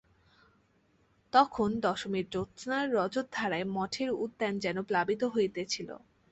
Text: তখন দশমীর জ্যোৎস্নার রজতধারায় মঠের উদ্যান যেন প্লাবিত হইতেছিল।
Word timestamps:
তখন 1.33 1.69
দশমীর 1.79 2.25
জ্যোৎস্নার 2.31 2.85
রজতধারায় 2.93 3.67
মঠের 3.75 4.09
উদ্যান 4.23 4.53
যেন 4.59 4.77
প্লাবিত 4.81 5.21
হইতেছিল। 5.33 5.89